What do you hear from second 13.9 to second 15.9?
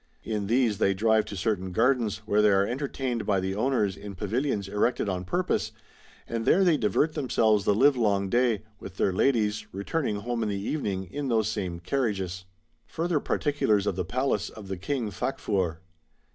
the Palace of the King Facfur.)